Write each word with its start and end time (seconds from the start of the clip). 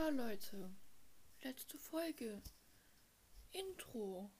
Ja, 0.00 0.08
Leute, 0.08 0.74
letzte 1.42 1.76
Folge. 1.76 2.42
Intro. 3.50 4.30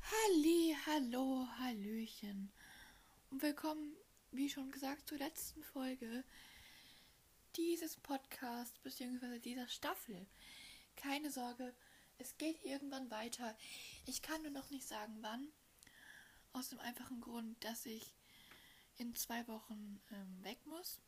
Halli, 0.00 0.74
hallo, 0.86 1.46
hallöchen. 1.58 2.50
Und 3.28 3.42
willkommen, 3.42 3.94
wie 4.30 4.48
schon 4.48 4.70
gesagt, 4.70 5.06
zur 5.06 5.18
letzten 5.18 5.62
Folge 5.62 6.24
dieses 7.54 7.98
Podcasts 7.98 8.78
bzw. 8.78 9.40
dieser 9.40 9.68
Staffel. 9.68 10.26
Keine 10.96 11.30
Sorge, 11.30 11.74
es 12.16 12.38
geht 12.38 12.64
irgendwann 12.64 13.10
weiter. 13.10 13.54
Ich 14.06 14.22
kann 14.22 14.40
nur 14.40 14.52
noch 14.52 14.70
nicht 14.70 14.88
sagen, 14.88 15.18
wann. 15.20 15.52
Aus 16.54 16.70
dem 16.70 16.78
einfachen 16.78 17.20
Grund, 17.20 17.62
dass 17.62 17.84
ich 17.84 18.14
in 19.00 19.14
zwei 19.14 19.46
Wochen 19.48 19.98
ähm, 20.12 20.44
weg 20.44 20.58
muss 20.66 21.00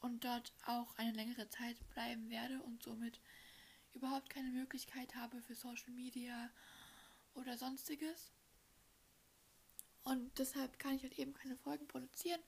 und 0.00 0.24
dort 0.24 0.54
auch 0.64 0.96
eine 0.96 1.12
längere 1.12 1.48
Zeit 1.50 1.76
bleiben 1.90 2.30
werde 2.30 2.62
und 2.62 2.82
somit 2.82 3.20
überhaupt 3.92 4.30
keine 4.30 4.50
Möglichkeit 4.50 5.14
habe 5.14 5.42
für 5.42 5.54
Social 5.54 5.90
Media 5.90 6.50
oder 7.34 7.58
sonstiges. 7.58 8.32
Und 10.02 10.38
deshalb 10.38 10.78
kann 10.78 10.94
ich 10.94 11.02
halt 11.02 11.18
eben 11.18 11.34
keine 11.34 11.56
Folgen 11.56 11.86
produzieren. 11.88 12.40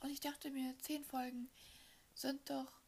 Und 0.00 0.10
ich 0.10 0.20
dachte 0.20 0.50
mir, 0.50 0.78
zehn 0.78 1.04
Folgen 1.04 1.50
sind 2.14 2.48
doch 2.48 2.80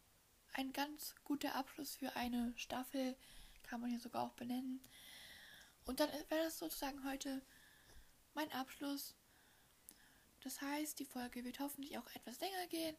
ein 0.55 0.73
ganz 0.73 1.15
guter 1.25 1.55
Abschluss 1.55 1.97
für 1.97 2.17
eine 2.17 2.55
Staffel, 2.57 3.15
kann 3.63 3.81
man 3.81 3.93
ja 3.93 3.99
sogar 3.99 4.23
auch 4.23 4.35
benennen. 4.35 4.81
Und 5.85 6.01
dann 6.01 6.09
wäre 6.09 6.45
das 6.45 6.59
sozusagen 6.59 7.05
heute 7.05 7.43
mein 8.35 8.51
Abschluss. 8.53 9.17
Das 10.43 10.61
heißt, 10.61 10.99
die 10.99 11.05
Folge 11.05 11.45
wird 11.45 11.61
hoffentlich 11.61 11.99
auch 11.99 12.11
etwas 12.15 12.41
länger 12.41 12.67
gehen, 12.69 12.97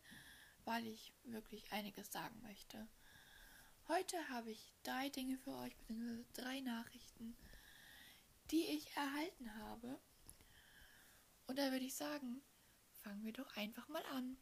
weil 0.63 0.85
ich 0.85 1.11
wirklich 1.23 1.71
einiges 1.71 2.11
sagen 2.11 2.39
möchte. 2.43 2.87
Heute 3.87 4.29
habe 4.29 4.51
ich 4.51 4.71
drei 4.83 5.09
Dinge 5.09 5.39
für 5.39 5.55
euch, 5.57 5.75
beziehungsweise 5.75 6.23
drei 6.33 6.61
Nachrichten, 6.61 7.35
die 8.51 8.67
ich 8.67 8.95
erhalten 8.95 9.55
habe. 9.55 9.99
Und 11.47 11.57
da 11.57 11.71
würde 11.71 11.85
ich 11.85 11.95
sagen, 11.95 12.43
fangen 13.01 13.25
wir 13.25 13.33
doch 13.33 13.57
einfach 13.57 13.87
mal 13.87 14.05
an. 14.11 14.37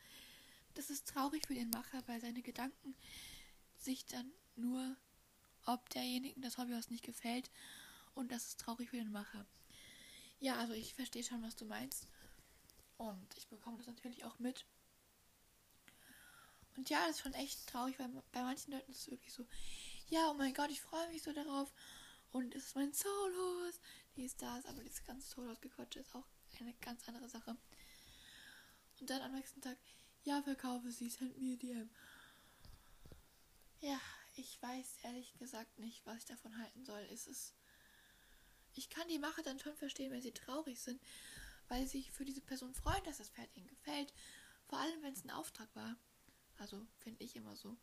Das 0.75 0.91
ist 0.91 1.09
traurig 1.09 1.47
für 1.47 1.55
den 1.55 1.71
Macher, 1.71 2.03
weil 2.07 2.21
seine 2.21 2.43
Gedanken 2.43 2.97
sich 3.77 4.07
dann 4.07 4.33
nur, 4.57 4.97
ob 5.67 5.89
derjenigen 5.91 6.43
das 6.43 6.59
Hobbyhaus 6.59 6.91
nicht 6.91 7.05
gefällt 7.05 7.51
und 8.15 8.33
das 8.33 8.49
ist 8.49 8.61
traurig 8.61 8.91
für 8.91 8.97
den 8.97 9.13
Macher. 9.13 9.47
Ja, 10.41 10.57
also 10.57 10.73
ich 10.73 10.95
verstehe 10.95 11.23
schon, 11.23 11.43
was 11.43 11.57
du 11.57 11.65
meinst 11.65 12.09
und 12.97 13.37
ich 13.37 13.49
bekomme 13.49 13.79
das 13.79 13.87
natürlich 13.87 14.25
auch 14.25 14.39
mit. 14.39 14.67
Und 16.77 16.91
ja, 16.91 17.07
das 17.07 17.17
ist 17.17 17.23
schon 17.23 17.35
echt 17.35 17.67
traurig, 17.69 17.99
weil 17.99 18.09
bei 18.33 18.43
manchen 18.43 18.73
Leuten 18.73 18.91
ist 18.91 19.03
es 19.03 19.11
wirklich 19.11 19.33
so, 19.33 19.47
ja, 20.09 20.29
oh 20.31 20.35
mein 20.35 20.55
Gott, 20.55 20.71
ich 20.71 20.81
freue 20.81 21.09
mich 21.09 21.23
so 21.23 21.33
darauf 21.33 21.73
und 22.31 22.55
es 22.55 22.65
ist 22.67 22.75
mein 22.75 22.93
Soulhaus, 22.93 23.81
die 24.17 24.25
ist 24.25 24.43
das, 24.43 24.67
aber 24.67 24.83
dieses 24.83 25.05
ganze 25.05 25.29
Soulhaus-Gequatsche 25.29 26.01
ist 26.01 26.15
auch 26.15 26.27
eine 26.61 26.75
ganz 26.75 27.09
andere 27.09 27.29
Sache. 27.29 27.57
Und 29.01 29.11
dann 29.11 29.23
am 29.23 29.33
nächsten 29.33 29.61
Tag, 29.61 29.77
ja, 30.25 30.43
verkaufe 30.43 30.91
sie, 30.91 31.11
send 31.11 31.39
mir 31.39 31.59
DM. 31.59 31.91
Ja, 33.81 34.01
ich 34.37 34.61
weiß 34.63 34.99
ehrlich 35.03 35.37
gesagt 35.39 35.79
nicht, 35.79 36.07
was 36.07 36.19
ich 36.19 36.25
davon 36.25 36.57
halten 36.59 36.85
soll. 36.85 37.07
Es 37.13 37.27
ist. 37.27 37.55
Ich 38.73 38.89
kann 38.89 39.07
die 39.09 39.19
Macher 39.19 39.43
dann 39.43 39.61
schon 39.61 39.77
verstehen, 39.77 40.11
wenn 40.11 40.23
sie 40.23 40.33
traurig 40.33 40.81
sind, 40.81 41.01
weil 41.69 41.83
sie 41.87 41.99
sich 41.99 42.11
für 42.11 42.25
diese 42.25 42.41
Person 42.41 42.75
freuen, 42.75 43.05
dass 43.05 43.19
das 43.19 43.29
Pferd 43.29 43.55
ihnen 43.55 43.69
gefällt. 43.69 44.13
Vor 44.67 44.79
allem, 44.79 45.03
wenn 45.03 45.13
es 45.13 45.25
ein 45.25 45.31
Auftrag 45.31 45.69
war. 45.77 45.97
Also, 46.59 46.87
finde 46.99 47.23
ich 47.23 47.37
immer 47.37 47.55
so. 47.57 47.77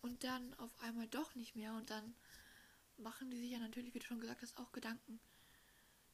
Und 0.00 0.24
dann 0.24 0.54
auf 0.54 0.80
einmal 0.80 1.08
doch 1.08 1.34
nicht 1.34 1.54
mehr 1.54 1.74
und 1.74 1.90
dann 1.90 2.14
machen 2.96 3.30
die 3.30 3.38
sich 3.38 3.50
ja 3.50 3.58
natürlich, 3.58 3.94
wie 3.94 3.98
du 3.98 4.06
schon 4.06 4.20
gesagt 4.20 4.42
hast, 4.42 4.56
auch 4.56 4.72
Gedanken. 4.72 5.20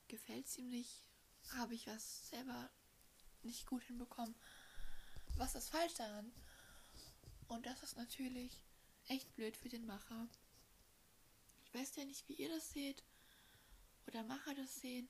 Gefällt 0.08 0.46
es 0.46 0.58
ihm 0.58 0.68
nicht? 0.68 1.05
Habe 1.54 1.74
ich 1.74 1.86
was 1.86 2.28
selber 2.28 2.70
nicht 3.42 3.66
gut 3.66 3.82
hinbekommen? 3.84 4.34
Was 5.36 5.54
ist 5.54 5.70
falsch 5.70 5.94
daran? 5.94 6.32
Und 7.48 7.66
das 7.66 7.82
ist 7.82 7.96
natürlich 7.96 8.60
echt 9.08 9.32
blöd 9.34 9.56
für 9.56 9.68
den 9.68 9.86
Macher. 9.86 10.28
Ich 11.64 11.74
weiß 11.74 11.96
ja 11.96 12.04
nicht, 12.04 12.28
wie 12.28 12.34
ihr 12.34 12.48
das 12.48 12.72
seht 12.72 13.02
oder 14.06 14.22
Macher 14.24 14.54
das 14.54 14.80
sehen. 14.80 15.08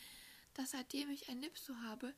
dass 0.54 0.72
seitdem 0.72 1.10
ich 1.10 1.28
ein 1.28 1.40
Nipso 1.40 1.74
habe, 1.82 2.14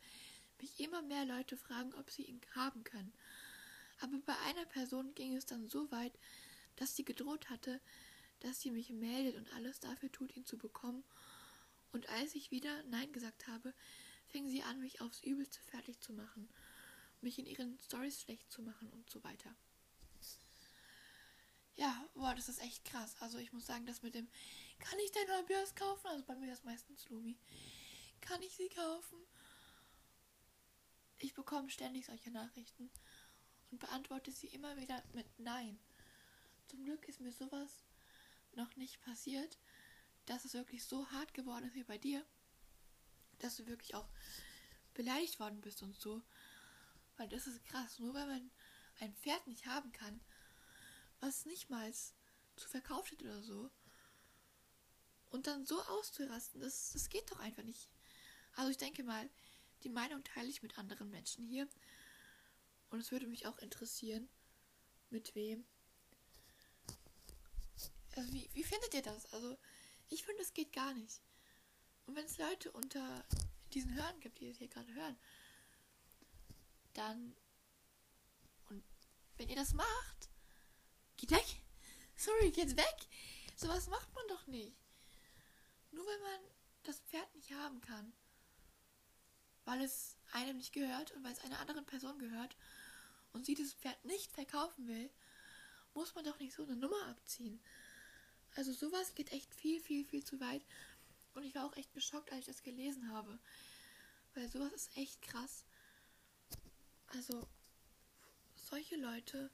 mich 0.65 0.81
immer 0.81 1.03
mehr 1.03 1.27
Leute 1.27 1.59
fragen, 1.59 1.93
ob 1.95 2.11
sie 2.11 2.23
ihn 2.23 2.41
haben 2.55 2.85
können. 2.85 3.13
Aber 4.01 4.19
bei 4.25 4.37
einer 4.47 4.65
Person 4.65 5.15
ging 5.15 5.37
es 5.37 5.45
dann 5.45 5.69
so 5.69 5.91
weit, 5.91 6.19
dass 6.77 6.97
sie 6.97 7.05
gedroht 7.05 7.51
hatte, 7.51 7.83
dass 8.41 8.63
sie 8.63 8.71
mich 8.71 8.89
meldet 8.89 9.37
und 9.37 9.53
alles 9.53 9.81
dafür 9.81 10.11
tut, 10.11 10.35
ihn 10.35 10.47
zu 10.47 10.57
bekommen. 10.57 11.05
Und 11.93 12.09
als 12.09 12.35
ich 12.35 12.51
wieder 12.51 12.83
Nein 12.85 13.13
gesagt 13.13 13.47
habe, 13.47 13.75
fing 14.27 14.49
sie 14.49 14.63
an, 14.63 14.81
mich 14.81 15.03
aufs 15.03 15.23
Übelste 15.23 15.61
fertig 15.61 16.01
zu 16.01 16.15
machen, 16.15 16.49
mich 17.21 17.39
in 17.39 17.47
ihren 17.47 17.79
Stories 17.79 18.23
schlecht 18.23 18.51
zu 18.51 18.63
machen 18.63 18.89
und 18.91 19.11
so 19.11 19.23
weiter. 19.23 19.55
Ja, 21.77 22.09
boah, 22.15 22.35
das 22.35 22.49
ist 22.49 22.63
echt 22.63 22.87
krass. 22.87 23.17
Also 23.21 23.37
ich 23.37 23.53
muss 23.53 23.67
sagen, 23.67 23.85
das 23.85 24.03
mit 24.03 24.15
dem, 24.15 24.29
kann 24.79 24.99
ich 25.05 25.13
dein 25.13 25.39
Hobbyhaus 25.39 25.75
kaufen? 25.75 26.07
Also 26.07 26.25
bei 26.25 26.37
mir 26.37 26.53
ist 26.53 26.65
meistens 26.65 27.07
Lumi. 27.11 27.37
Kann 28.23 28.41
ich 28.41 28.57
sie 28.57 28.71
kaufen? 28.71 29.19
Ich 31.19 31.35
bekomme 31.35 31.71
ständig 31.71 32.07
solche 32.07 32.31
Nachrichten 32.31 32.91
und 33.71 33.79
beantworte 33.79 34.33
sie 34.33 34.49
immer 34.49 34.77
wieder 34.77 35.03
mit 35.13 35.27
Nein. 35.39 35.79
Zum 36.67 36.85
Glück 36.85 37.09
ist 37.09 37.21
mir 37.21 37.33
sowas 37.33 37.85
noch 38.53 38.77
nicht 38.77 39.01
passiert, 39.03 39.59
dass 40.27 40.45
es 40.45 40.55
wirklich 40.55 40.85
so 40.85 41.11
hart 41.11 41.35
geworden 41.35 41.67
ist 41.67 41.75
wie 41.75 41.85
bei 41.85 41.99
dir, 41.99 42.25
dass 43.39 43.57
du 43.57 43.67
wirklich 43.67 43.95
auch 43.95 44.09
beleidigt 44.95 45.41
worden 45.41 45.61
bist 45.61 45.83
und 45.83 45.97
so. 45.97 46.23
Weil 47.17 47.29
das 47.29 47.47
ist 47.47 47.65
krass. 47.65 47.99
Nur 47.99 48.15
weil 48.15 48.27
man 48.27 48.51
ein 49.01 49.15
Pferd 49.15 49.47
nicht 49.47 49.67
haben 49.67 49.93
kann, 49.93 50.21
was 51.21 51.47
nicht 51.47 51.71
mal 51.71 51.93
zu 51.93 52.69
verkauft 52.69 53.11
wird 53.13 53.23
oder 53.23 53.43
so. 53.43 53.71
Und 55.31 55.47
dann 55.47 55.67
so 55.67 55.81
auszurasten, 55.83 56.61
das, 56.61 56.93
das 56.93 57.09
geht 57.09 57.31
doch 57.31 57.41
einfach 57.41 57.65
nicht. 57.65 57.89
Also 58.55 58.71
ich 58.71 58.79
denke 58.79 59.03
mal, 59.03 59.29
die 59.85 59.91
Meinung 59.91 60.25
teile 60.25 60.49
ich 60.49 60.63
mit 60.63 60.79
anderen 60.79 61.11
Menschen 61.11 61.45
hier. 61.47 61.69
Und 62.91 63.01
es 63.01 63.13
würde 63.13 63.27
mich 63.27 63.47
auch 63.47 63.59
interessieren, 63.59 64.29
mit 65.11 65.35
wem 65.35 65.65
Also 68.17 68.33
wie, 68.33 68.49
wie 68.53 68.65
findet 68.65 68.95
ihr 68.95 69.03
das? 69.03 69.33
Also 69.33 69.57
ich 70.09 70.25
finde, 70.25 70.43
es 70.43 70.53
geht 70.55 70.73
gar 70.73 70.95
nicht. 70.95 71.21
Und 72.07 72.17
wenn 72.17 72.27
es 72.27 72.39
Leute 72.39 72.71
unter 72.73 73.25
diesen 73.73 73.95
Hören 73.95 74.21
gibt, 74.21 74.39
die 74.41 74.49
es 74.49 74.59
hier 74.59 74.69
gerade 74.69 74.93
hören, 74.95 75.19
dann 76.93 77.35
und 78.69 78.85
wenn 79.37 79.49
ihr 79.49 79.57
das 79.57 79.73
macht, 79.73 80.31
geht 81.17 81.33
weg. 81.33 81.63
Sorry, 82.17 82.51
geht 82.53 82.77
weg. 82.77 83.09
Sowas 83.57 83.89
macht 83.89 84.15
man 84.15 84.29
doch 84.29 84.47
nicht. 84.47 84.77
Nur 85.91 86.07
weil 86.07 86.21
man 86.21 86.41
das 86.85 87.01
Pferd 87.01 87.35
nicht 87.35 87.53
haben 87.53 87.81
kann, 87.81 88.13
weil 89.65 89.83
es 89.83 90.17
einem 90.33 90.57
nicht 90.57 90.73
gehört 90.73 91.13
und 91.13 91.25
weil 91.25 91.33
es 91.33 91.41
einer 91.41 91.61
anderen 91.61 91.85
Person 91.87 92.19
gehört 92.19 92.57
und 93.33 93.47
sie 93.47 93.55
das 93.55 93.73
Pferd 93.75 94.05
nicht 94.05 94.33
verkaufen 94.33 94.87
will, 94.87 95.11
muss 95.95 96.15
man 96.15 96.25
doch 96.25 96.39
nicht 96.39 96.55
so 96.55 96.65
eine 96.65 96.77
Nummer 96.77 97.07
abziehen. 97.07 97.61
Also 98.57 98.73
sowas 98.73 99.15
geht 99.15 99.33
echt 99.33 99.55
viel, 99.55 99.81
viel, 99.81 100.05
viel 100.05 100.25
zu 100.25 100.41
weit. 100.41 100.65
Und 101.35 101.45
ich 101.45 101.55
war 101.55 101.65
auch 101.65 101.77
echt 101.77 101.93
geschockt, 101.93 102.31
als 102.31 102.41
ich 102.41 102.47
das 102.47 102.63
gelesen 102.63 103.11
habe. 103.11 103.39
Weil 104.35 104.49
sowas 104.49 104.73
ist 104.73 104.97
echt 104.97 105.21
krass. 105.23 105.65
Also, 107.09 107.49
solche 108.55 108.97
Leute, 108.97 109.51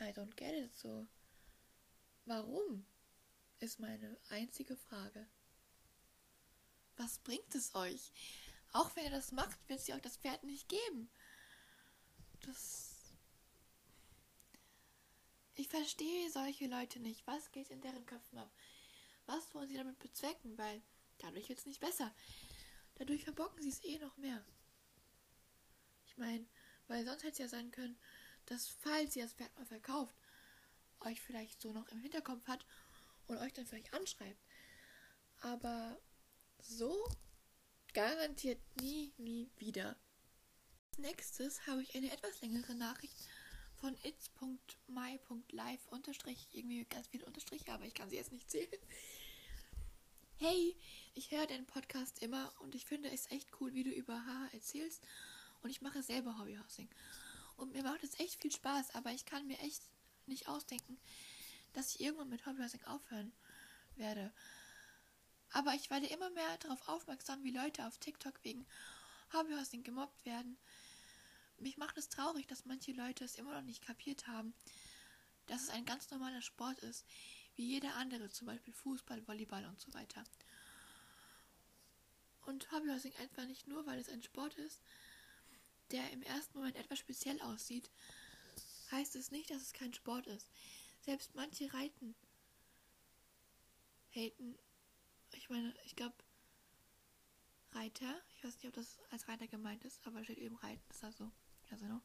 I 0.00 0.10
don't 0.10 0.34
get 0.34 0.54
it 0.54 0.76
so. 0.76 1.06
Warum? 2.26 2.84
Ist 3.60 3.78
meine 3.78 4.16
einzige 4.30 4.76
Frage. 4.76 5.26
Was 6.96 7.18
bringt 7.18 7.54
es 7.54 7.74
euch? 7.74 8.12
Auch 8.74 8.94
wenn 8.96 9.04
ihr 9.04 9.10
das 9.10 9.30
macht, 9.30 9.56
wird 9.68 9.80
sie 9.80 9.94
euch 9.94 10.02
das 10.02 10.16
Pferd 10.16 10.42
nicht 10.42 10.68
geben. 10.68 11.08
Das. 12.40 13.14
Ich 15.54 15.68
verstehe 15.68 16.28
solche 16.32 16.66
Leute 16.66 16.98
nicht. 16.98 17.24
Was 17.24 17.52
geht 17.52 17.70
in 17.70 17.80
deren 17.80 18.04
Köpfen 18.04 18.36
ab? 18.36 18.52
Was 19.26 19.54
wollen 19.54 19.68
sie 19.68 19.76
damit 19.76 20.00
bezwecken? 20.00 20.58
Weil 20.58 20.82
dadurch 21.18 21.48
wird 21.48 21.60
es 21.60 21.66
nicht 21.66 21.78
besser. 21.78 22.12
Dadurch 22.96 23.22
verbocken 23.22 23.62
sie 23.62 23.68
es 23.68 23.84
eh 23.84 23.96
noch 23.98 24.16
mehr. 24.16 24.44
Ich 26.06 26.16
meine, 26.16 26.44
weil 26.88 27.04
sonst 27.04 27.22
hätte 27.22 27.32
es 27.32 27.38
ja 27.38 27.48
sein 27.48 27.70
können, 27.70 27.96
dass 28.46 28.66
falls 28.66 29.14
ihr 29.14 29.22
das 29.22 29.34
Pferd 29.34 29.56
mal 29.56 29.66
verkauft, 29.66 30.16
euch 30.98 31.20
vielleicht 31.20 31.60
so 31.62 31.72
noch 31.72 31.86
im 31.90 32.00
Hinterkopf 32.00 32.44
hat 32.48 32.66
und 33.28 33.38
euch 33.38 33.52
dann 33.52 33.66
vielleicht 33.66 33.94
anschreibt. 33.94 34.44
Aber 35.42 35.96
so 36.58 37.06
garantiert 37.94 38.60
nie, 38.80 39.12
nie 39.16 39.48
wieder. 39.56 39.96
Als 40.90 40.98
nächstes 40.98 41.66
habe 41.66 41.82
ich 41.82 41.94
eine 41.94 42.12
etwas 42.12 42.40
längere 42.40 42.74
Nachricht 42.74 43.14
von 43.76 43.96
its.my.live 44.02 45.88
unterstrich, 45.88 46.48
irgendwie 46.52 46.84
ganz 46.84 47.06
viele 47.08 47.24
Unterstriche, 47.24 47.72
aber 47.72 47.86
ich 47.86 47.94
kann 47.94 48.10
sie 48.10 48.16
jetzt 48.16 48.32
nicht 48.32 48.50
zählen. 48.50 48.68
Hey, 50.36 50.76
ich 51.14 51.30
höre 51.30 51.46
deinen 51.46 51.66
Podcast 51.66 52.20
immer 52.20 52.52
und 52.58 52.74
ich 52.74 52.84
finde 52.84 53.10
es 53.10 53.30
echt 53.30 53.48
cool, 53.60 53.72
wie 53.74 53.84
du 53.84 53.90
über 53.90 54.26
Haha 54.26 54.48
erzählst 54.52 55.06
und 55.62 55.70
ich 55.70 55.80
mache 55.80 56.02
selber 56.02 56.38
Hobbyhousing. 56.38 56.88
Und 57.56 57.72
mir 57.72 57.84
macht 57.84 58.02
es 58.02 58.18
echt 58.18 58.42
viel 58.42 58.50
Spaß, 58.50 58.94
aber 58.96 59.12
ich 59.12 59.24
kann 59.24 59.46
mir 59.46 59.58
echt 59.60 59.82
nicht 60.26 60.48
ausdenken, 60.48 60.98
dass 61.72 61.94
ich 61.94 62.00
irgendwann 62.00 62.28
mit 62.28 62.44
Hobbyhousing 62.44 62.82
aufhören 62.84 63.32
werde. 63.94 64.32
Aber 65.54 65.72
ich 65.74 65.88
werde 65.88 66.06
immer 66.06 66.30
mehr 66.30 66.58
darauf 66.58 66.88
aufmerksam, 66.88 67.44
wie 67.44 67.52
Leute 67.52 67.86
auf 67.86 67.96
TikTok 67.98 68.42
wegen 68.42 68.66
Hobbyhousing 69.32 69.84
gemobbt 69.84 70.24
werden. 70.26 70.58
Mich 71.58 71.76
macht 71.76 71.96
es 71.96 72.08
traurig, 72.08 72.48
dass 72.48 72.64
manche 72.64 72.90
Leute 72.90 73.24
es 73.24 73.36
immer 73.36 73.54
noch 73.54 73.62
nicht 73.62 73.80
kapiert 73.80 74.26
haben, 74.26 74.52
dass 75.46 75.62
es 75.62 75.70
ein 75.70 75.84
ganz 75.84 76.10
normaler 76.10 76.42
Sport 76.42 76.80
ist, 76.80 77.06
wie 77.54 77.66
jeder 77.66 77.94
andere, 77.94 78.30
zum 78.30 78.48
Beispiel 78.48 78.74
Fußball, 78.74 79.24
Volleyball 79.28 79.64
und 79.66 79.80
so 79.80 79.94
weiter. 79.94 80.24
Und 82.46 82.72
Hobbyhousing 82.72 83.14
einfach 83.20 83.46
nicht 83.46 83.68
nur, 83.68 83.86
weil 83.86 84.00
es 84.00 84.08
ein 84.08 84.24
Sport 84.24 84.56
ist, 84.56 84.80
der 85.92 86.10
im 86.10 86.22
ersten 86.22 86.58
Moment 86.58 86.74
etwas 86.74 86.98
speziell 86.98 87.40
aussieht, 87.42 87.92
heißt 88.90 89.14
es 89.14 89.30
nicht, 89.30 89.50
dass 89.50 89.62
es 89.62 89.72
kein 89.72 89.94
Sport 89.94 90.26
ist. 90.26 90.48
Selbst 91.02 91.36
manche 91.36 91.72
Reiten 91.72 92.16
haten 94.10 94.58
ich 95.36 95.48
meine, 95.50 95.74
ich 95.84 95.96
glaube, 95.96 96.14
Reiter, 97.72 98.22
ich 98.36 98.44
weiß 98.44 98.54
nicht, 98.56 98.66
ob 98.66 98.74
das 98.74 98.98
als 99.10 99.28
Reiter 99.28 99.48
gemeint 99.48 99.84
ist, 99.84 100.06
aber 100.06 100.22
steht 100.22 100.38
eben 100.38 100.56
Reiten, 100.56 100.82
ist 100.90 101.02
also, 101.02 101.30
also 101.70 101.86
no. 101.86 102.00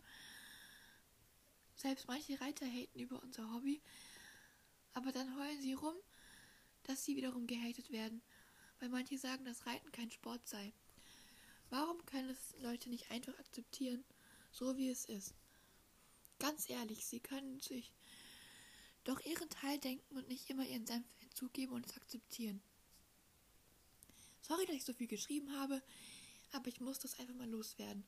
Selbst 1.76 2.08
manche 2.08 2.40
Reiter 2.42 2.66
haten 2.66 3.00
über 3.00 3.22
unser 3.22 3.54
Hobby, 3.54 3.82
aber 4.94 5.12
dann 5.12 5.38
heulen 5.38 5.62
sie 5.62 5.74
rum, 5.74 5.96
dass 6.84 7.06
sie 7.06 7.16
wiederum 7.16 7.48
gehatet 7.48 7.92
werden, 7.92 8.22
weil 8.80 8.90
manche 8.90 9.18
sagen, 9.18 9.46
dass 9.46 9.66
Reiten 9.66 9.92
kein 9.92 10.12
Sport 10.12 10.48
sei. 10.48 10.74
Warum 11.70 12.04
können 12.06 12.30
es 12.30 12.56
Leute 12.60 12.90
nicht 12.90 13.12
einfach 13.12 13.38
akzeptieren, 13.38 14.04
so 14.52 14.76
wie 14.78 14.90
es 14.90 15.06
ist? 15.06 15.36
Ganz 16.40 16.70
ehrlich, 16.70 17.06
sie 17.06 17.20
können 17.20 17.60
sich 17.60 17.94
doch 19.04 19.20
ihren 19.22 19.50
Teil 19.50 19.78
denken 19.78 20.18
und 20.18 20.28
nicht 20.28 20.50
immer 20.50 20.66
ihren 20.66 20.88
Senf 20.88 21.06
hinzugeben 21.20 21.76
und 21.76 21.86
es 21.86 21.96
akzeptieren. 21.96 22.62
Sorry, 24.50 24.66
dass 24.66 24.78
ich 24.78 24.84
so 24.84 24.94
viel 24.94 25.06
geschrieben 25.06 25.56
habe, 25.60 25.80
aber 26.54 26.70
ich 26.70 26.82
muss 26.82 26.98
das 26.98 27.20
einfach 27.20 27.36
mal 27.36 27.48
loswerden. 27.48 28.04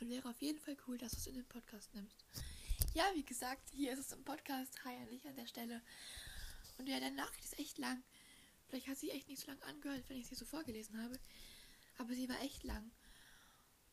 Und 0.00 0.10
wäre 0.10 0.28
auf 0.28 0.42
jeden 0.42 0.58
Fall 0.58 0.76
cool, 0.88 0.98
dass 0.98 1.12
du 1.12 1.18
es 1.18 1.28
in 1.28 1.36
den 1.36 1.46
Podcast 1.46 1.94
nimmst. 1.94 2.16
Ja, 2.94 3.04
wie 3.14 3.22
gesagt, 3.22 3.70
hier 3.70 3.92
ist 3.92 4.00
es 4.00 4.10
im 4.10 4.24
Podcast. 4.24 4.84
Hi 4.84 4.96
an 4.96 5.36
der 5.36 5.46
Stelle. 5.46 5.80
Und 6.78 6.88
ja, 6.88 6.98
der 6.98 7.12
Nachricht 7.12 7.44
ist 7.44 7.60
echt 7.60 7.78
lang. 7.78 8.02
Vielleicht 8.66 8.88
hat 8.88 8.98
sie 8.98 9.10
echt 9.10 9.28
nicht 9.28 9.40
so 9.40 9.46
lang 9.46 9.62
angehört, 9.62 10.02
wenn 10.08 10.16
ich 10.16 10.26
sie 10.26 10.34
so 10.34 10.44
vorgelesen 10.44 11.00
habe. 11.00 11.16
Aber 11.98 12.12
sie 12.12 12.28
war 12.28 12.42
echt 12.42 12.64
lang. 12.64 12.90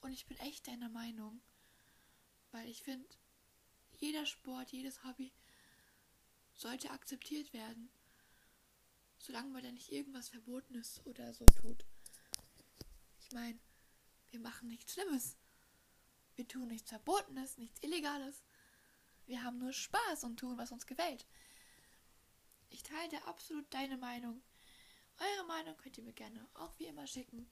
Und 0.01 0.12
ich 0.12 0.25
bin 0.25 0.39
echt 0.39 0.68
deiner 0.68 0.89
Meinung. 0.89 1.39
Weil 2.51 2.68
ich 2.68 2.81
finde, 2.81 3.07
jeder 4.00 4.25
Sport, 4.25 4.71
jedes 4.71 5.03
Hobby 5.03 5.31
sollte 6.56 6.89
akzeptiert 6.89 7.53
werden 7.53 7.92
solange 9.21 9.50
man 9.50 9.63
da 9.63 9.71
nicht 9.71 9.92
irgendwas 9.92 10.30
Verbotenes 10.30 11.01
oder 11.06 11.33
so 11.33 11.45
tut. 11.45 11.86
Ich 13.31 13.36
meine, 13.36 13.57
wir 14.31 14.42
machen 14.42 14.68
nichts 14.68 14.92
Schlimmes. 14.92 15.38
Wir 16.36 16.45
tun 16.45 16.68
nichts 16.68 16.89
Verbotenes, 16.89 17.57
nichts 17.57 17.81
Illegales. 17.81 18.44
Wir 19.25 19.42
haben 19.42 19.57
nur 19.57 19.72
Spaß 19.72 20.25
und 20.25 20.38
tun, 20.38 20.57
was 20.57 20.74
uns 20.74 20.86
gefällt. 20.86 21.25
Ich 22.72 22.84
teile 22.84 23.25
absolut 23.27 23.74
deine 23.74 23.96
Meinung. 23.96 24.44
Eure 25.17 25.48
Meinung 25.48 25.77
könnt 25.77 25.98
ihr 25.98 26.03
mir 26.03 26.12
gerne 26.12 26.46
auch 26.56 26.77
wie 26.77 26.88
immer 26.88 27.08
schicken. 27.08 27.50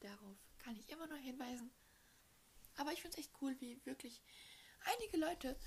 Darauf 0.00 0.36
kann 0.58 0.76
ich 0.76 0.90
immer 0.90 1.06
nur 1.06 1.16
hinweisen. 1.16 1.70
Aber 2.76 2.92
ich 2.92 3.00
finde 3.00 3.16
es 3.16 3.24
echt 3.24 3.32
cool, 3.40 3.58
wie 3.62 3.80
wirklich 3.86 4.22
einige 4.80 5.16
Leute 5.16 5.58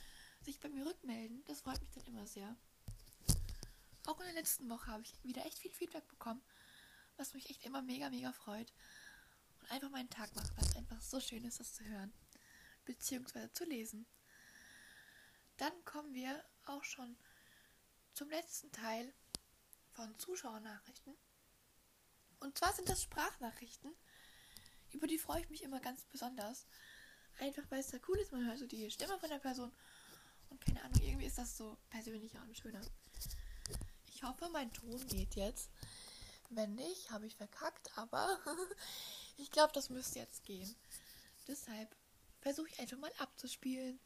sich 0.41 0.59
bei 0.59 0.69
mir 0.69 0.85
rückmelden. 0.85 1.43
Das 1.45 1.61
freut 1.61 1.81
mich 1.81 1.89
dann 1.89 2.05
immer 2.05 2.27
sehr. 2.27 2.55
Auch 4.05 4.19
in 4.19 4.27
der 4.27 4.35
letzten 4.35 4.69
Woche 4.69 4.85
habe 4.85 5.01
ich 5.01 5.23
wieder 5.23 5.43
echt 5.47 5.57
viel 5.57 5.73
Feedback 5.73 6.07
bekommen, 6.07 6.43
was 7.17 7.33
mich 7.33 7.49
echt 7.49 7.65
immer 7.65 7.81
mega, 7.81 8.11
mega 8.11 8.31
freut. 8.33 8.71
Einfach 9.71 9.89
meinen 9.89 10.09
Tag 10.09 10.35
macht, 10.35 10.51
weil 10.57 10.65
es 10.65 10.75
einfach 10.75 10.99
so 10.99 11.21
schön 11.21 11.45
ist, 11.45 11.61
das 11.61 11.73
zu 11.73 11.85
hören. 11.85 12.11
Beziehungsweise 12.83 13.53
zu 13.53 13.63
lesen. 13.63 14.05
Dann 15.55 15.71
kommen 15.85 16.13
wir 16.13 16.43
auch 16.65 16.83
schon 16.83 17.15
zum 18.13 18.29
letzten 18.29 18.69
Teil 18.73 19.13
von 19.91 20.19
Zuschauernachrichten. 20.19 21.15
Und 22.41 22.57
zwar 22.57 22.73
sind 22.73 22.89
das 22.89 23.01
Sprachnachrichten. 23.01 23.95
Über 24.91 25.07
die 25.07 25.17
freue 25.17 25.39
ich 25.39 25.49
mich 25.49 25.63
immer 25.63 25.79
ganz 25.79 26.03
besonders. 26.03 26.67
Einfach 27.39 27.63
weil 27.69 27.79
es 27.79 27.91
da 27.91 27.97
cool 28.09 28.17
ist, 28.19 28.33
man 28.33 28.45
hört 28.45 28.59
so 28.59 28.67
die 28.67 28.91
Stimme 28.91 29.17
von 29.19 29.29
der 29.29 29.39
Person. 29.39 29.71
Und 30.49 30.59
keine 30.65 30.83
Ahnung, 30.83 30.99
irgendwie 31.01 31.27
ist 31.27 31.37
das 31.37 31.55
so 31.55 31.77
persönlicher 31.89 32.41
und 32.41 32.57
schöner. 32.57 32.81
Ich 34.07 34.21
hoffe, 34.21 34.49
mein 34.51 34.73
Ton 34.73 35.07
geht 35.07 35.35
jetzt. 35.35 35.69
Wenn 36.49 36.75
nicht, 36.75 37.09
habe 37.09 37.25
ich 37.25 37.37
verkackt, 37.37 37.97
aber 37.97 38.37
ich 39.41 39.51
glaube, 39.51 39.73
das 39.73 39.89
müsste 39.89 40.19
jetzt 40.19 40.43
gehen. 40.45 40.75
Deshalb 41.47 41.89
versuche 42.41 42.69
ich 42.69 42.79
einfach 42.79 42.97
mal 42.97 43.11
abzuspielen. 43.17 43.99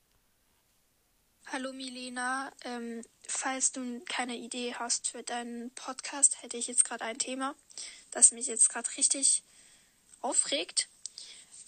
Hallo 1.47 1.73
Milena, 1.73 2.51
ähm, 2.63 3.03
falls 3.27 3.71
du 3.71 3.99
keine 4.05 4.35
Idee 4.35 4.73
hast 4.73 5.09
für 5.09 5.21
deinen 5.21 5.69
Podcast, 5.75 6.41
hätte 6.41 6.57
ich 6.57 6.67
jetzt 6.67 6.85
gerade 6.85 7.05
ein 7.05 7.19
Thema, 7.19 7.53
das 8.09 8.31
mich 8.31 8.47
jetzt 8.47 8.69
gerade 8.69 8.89
richtig 8.97 9.43
aufregt. 10.21 10.87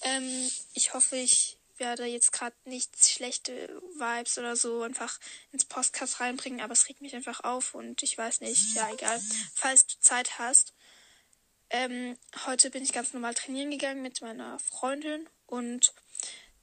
Ähm, 0.01 0.49
ich 0.73 0.93
hoffe, 0.95 1.17
ich 1.17 1.57
werde 1.77 2.05
jetzt 2.05 2.33
gerade 2.33 2.55
nichts 2.65 3.11
schlechte 3.11 3.81
Vibes 3.93 4.39
oder 4.39 4.55
so 4.55 4.81
einfach 4.81 5.19
ins 5.51 5.65
Podcast 5.65 6.19
reinbringen, 6.19 6.61
aber 6.61 6.73
es 6.73 6.89
regt 6.89 7.01
mich 7.01 7.15
einfach 7.15 7.43
auf 7.43 7.75
und 7.75 8.01
ich 8.01 8.17
weiß 8.17 8.41
nicht, 8.41 8.73
ja 8.75 8.91
egal. 8.91 9.21
Falls 9.53 9.85
du 9.85 9.99
Zeit 9.99 10.39
hast, 10.39 10.73
ähm, 11.69 12.17
heute 12.45 12.69
bin 12.69 12.83
ich 12.83 12.93
ganz 12.93 13.13
normal 13.13 13.33
trainieren 13.33 13.71
gegangen 13.71 14.01
mit 14.01 14.21
meiner 14.21 14.59
Freundin 14.59 15.27
und 15.45 15.93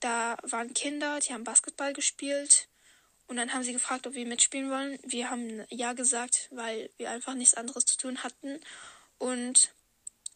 da 0.00 0.36
waren 0.42 0.74
Kinder, 0.74 1.18
die 1.20 1.32
haben 1.32 1.44
Basketball 1.44 1.92
gespielt 1.92 2.68
Und 3.26 3.36
dann 3.36 3.52
haben 3.52 3.62
sie 3.62 3.72
gefragt, 3.72 4.06
ob 4.06 4.14
wir 4.14 4.26
mitspielen 4.26 4.70
wollen. 4.70 4.98
Wir 5.02 5.30
haben 5.30 5.64
ja 5.70 5.94
gesagt, 5.94 6.48
weil 6.50 6.90
wir 6.98 7.10
einfach 7.10 7.34
nichts 7.34 7.54
anderes 7.54 7.86
zu 7.86 7.96
tun 7.96 8.22
hatten. 8.22 8.60
Und 9.18 9.72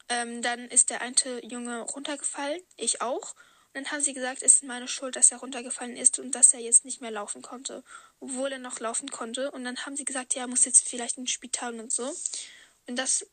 ähm, 0.09 0.41
dann 0.43 0.69
ist 0.69 0.91
der 0.91 1.03
eine 1.03 1.45
Junge 1.45 1.81
runtergefallen, 1.83 2.61
ich 2.77 3.03
auch. 3.03 3.35
Und 3.69 3.85
dann 3.85 3.93
haben 3.93 4.01
sie 4.01 4.15
gesagt, 4.15 4.43
es 4.43 4.55
ist 4.55 4.65
meine 4.65 4.89
Schuld, 4.89 5.17
dass 5.17 5.31
er 5.31 5.39
runtergefallen 5.39 5.97
ist 5.97 6.19
und 6.19 6.35
dass 6.35 6.55
er 6.55 6.61
jetzt 6.61 6.87
nicht 6.87 7.03
mehr 7.03 7.11
laufen 7.11 7.43
konnte, 7.43 7.85
obwohl 8.21 8.51
er 8.51 8.59
noch 8.59 8.81
laufen 8.81 9.11
konnte. 9.11 9.51
Und 9.51 9.65
dann 9.65 9.85
haben 9.85 9.97
sie 9.97 10.07
gesagt, 10.07 10.35
ja, 10.35 10.43
er 10.43 10.49
muss 10.49 10.65
jetzt 10.65 10.89
vielleicht 10.89 11.19
ins 11.19 11.31
Spital 11.31 11.79
und 11.79 11.93
so. 11.93 12.11
Und 12.89 12.97
das 12.97 13.27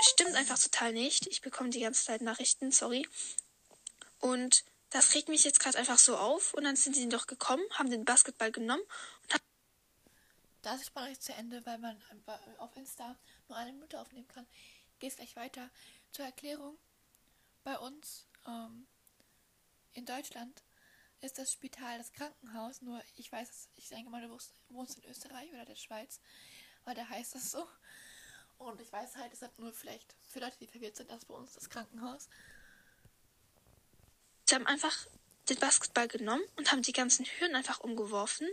stimmt 0.00 0.36
einfach 0.36 0.58
total 0.58 0.92
nicht. 0.92 1.26
Ich 1.26 1.40
bekomme 1.40 1.70
die 1.70 1.80
ganze 1.80 2.04
Zeit 2.04 2.20
Nachrichten, 2.20 2.70
sorry. 2.70 3.06
Und 4.20 4.64
das 4.90 5.14
regt 5.14 5.28
mich 5.28 5.42
jetzt 5.42 5.58
gerade 5.58 5.76
einfach 5.76 5.98
so 5.98 6.16
auf. 6.16 6.54
Und 6.54 6.62
dann 6.62 6.76
sind 6.76 6.94
sie 6.94 7.08
doch 7.08 7.26
gekommen, 7.26 7.64
haben 7.72 7.90
den 7.90 8.04
Basketball 8.04 8.52
genommen 8.52 8.82
und 9.24 9.34
haben. 9.34 9.42
Das 10.62 10.82
ist 10.82 10.94
mal 10.94 11.18
zu 11.18 11.32
Ende, 11.34 11.66
weil 11.66 11.78
man 11.78 12.00
auf 12.58 12.76
Insta 12.76 13.18
nur 13.48 13.58
eine 13.58 13.72
Minute 13.72 14.00
aufnehmen 14.00 14.28
kann. 14.28 14.46
Geht's 15.00 15.16
gleich 15.16 15.34
weiter. 15.34 15.68
Zur 16.12 16.24
Erklärung. 16.24 16.78
Bei 17.64 17.76
uns 17.78 18.28
ähm, 18.46 18.86
in 19.94 20.06
Deutschland 20.06 20.62
ist 21.22 21.38
das 21.38 21.52
Spital 21.52 21.98
das 21.98 22.12
Krankenhaus. 22.12 22.82
Nur 22.82 23.02
ich 23.16 23.32
weiß, 23.32 23.68
ich 23.74 23.88
denke 23.88 24.10
mal, 24.10 24.22
du 24.22 24.38
wohnst 24.68 24.98
in 24.98 25.10
Österreich 25.10 25.50
oder 25.52 25.64
der 25.64 25.74
Schweiz, 25.74 26.20
weil 26.84 26.94
da 26.94 27.08
heißt 27.08 27.34
das 27.34 27.50
so. 27.50 27.66
Und 28.62 28.80
ich 28.80 28.92
weiß 28.92 29.16
halt, 29.16 29.32
es 29.32 29.42
hat 29.42 29.58
nur 29.58 29.72
vielleicht 29.72 30.14
für 30.28 30.40
Leute, 30.40 30.56
die 30.60 30.66
verwirrt 30.66 30.96
sind, 30.96 31.10
das 31.10 31.24
bei 31.24 31.34
uns 31.34 31.52
das 31.54 31.68
Krankenhaus. 31.68 32.28
Sie 34.44 34.54
haben 34.54 34.66
einfach 34.66 35.06
den 35.48 35.58
Basketball 35.58 36.08
genommen 36.08 36.44
und 36.56 36.72
haben 36.72 36.82
die 36.82 36.92
ganzen 36.92 37.24
Hürden 37.24 37.56
einfach 37.56 37.80
umgeworfen. 37.80 38.48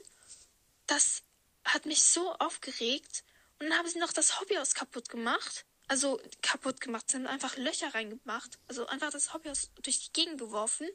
Das 0.88 1.24
hat 1.64 1.86
mich 1.86 2.02
so 2.02 2.34
aufgeregt. 2.36 3.24
Und 3.60 3.70
dann 3.70 3.78
haben 3.78 3.88
sie 3.88 4.00
noch 4.00 4.14
das 4.14 4.40
Hobbyhaus 4.40 4.74
kaputt 4.74 5.10
gemacht. 5.10 5.66
Also 5.88 6.22
kaputt 6.42 6.82
gemacht. 6.82 7.10
Sie 7.10 7.18
haben 7.18 7.28
einfach 7.28 7.58
Löcher 7.58 7.94
reingemacht. 7.94 8.60
Also 8.68 8.88
einfach 8.88 9.12
das 9.12 9.34
Hobbyhaus 9.34 9.72
durch 9.82 10.00
die 10.00 10.14
Gegend 10.14 10.40
geworfen. 10.40 10.88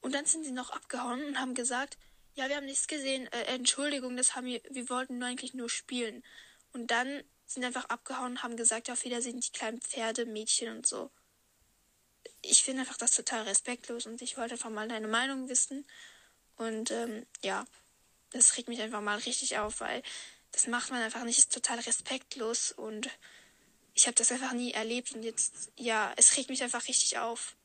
Und 0.00 0.14
dann 0.14 0.26
sind 0.26 0.44
sie 0.44 0.52
noch 0.52 0.70
abgehauen 0.70 1.24
und 1.24 1.40
haben 1.40 1.54
gesagt, 1.54 1.98
ja, 2.34 2.48
wir 2.48 2.56
haben 2.56 2.66
nichts 2.66 2.88
gesehen. 2.88 3.26
Äh, 3.32 3.54
Entschuldigung, 3.54 4.16
das 4.16 4.34
haben 4.34 4.46
wir, 4.46 4.60
wir 4.70 4.88
wollten 4.90 5.18
nur 5.18 5.28
eigentlich 5.28 5.54
nur 5.54 5.70
spielen. 5.70 6.22
Und 6.72 6.90
dann 6.90 7.22
sind 7.46 7.64
einfach 7.64 7.86
abgehauen 7.86 8.32
und 8.32 8.42
haben 8.42 8.56
gesagt, 8.56 8.90
auf 8.90 9.04
Wiedersehen 9.04 9.40
die 9.40 9.50
kleinen 9.50 9.80
Pferde, 9.80 10.26
Mädchen 10.26 10.76
und 10.76 10.86
so. 10.86 11.10
Ich 12.42 12.62
finde 12.62 12.80
einfach 12.80 12.96
das 12.96 13.14
total 13.14 13.42
respektlos 13.42 14.06
und 14.06 14.22
ich 14.22 14.36
wollte 14.36 14.54
einfach 14.54 14.70
mal 14.70 14.88
deine 14.88 15.08
Meinung 15.08 15.48
wissen. 15.48 15.86
Und 16.56 16.90
ähm, 16.90 17.26
ja, 17.42 17.64
das 18.30 18.56
regt 18.56 18.68
mich 18.68 18.80
einfach 18.80 19.00
mal 19.00 19.18
richtig 19.18 19.58
auf, 19.58 19.80
weil 19.80 20.02
das 20.52 20.66
macht 20.66 20.90
man 20.90 21.02
einfach 21.02 21.24
nicht, 21.24 21.38
ist 21.38 21.52
total 21.52 21.80
respektlos 21.80 22.72
und 22.72 23.10
ich 23.94 24.06
habe 24.06 24.14
das 24.14 24.32
einfach 24.32 24.52
nie 24.52 24.72
erlebt 24.72 25.12
und 25.14 25.22
jetzt, 25.22 25.70
ja, 25.76 26.12
es 26.16 26.36
regt 26.36 26.50
mich 26.50 26.62
einfach 26.62 26.86
richtig 26.88 27.18
auf. 27.18 27.56